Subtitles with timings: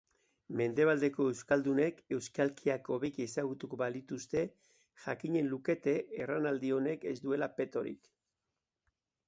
[0.59, 4.43] Mendebaldeko euskaldunek euskalkiak hobeki ezagutuko balituzte,
[5.05, 8.13] jakinen lukete erranaldi honek ez duela petorik.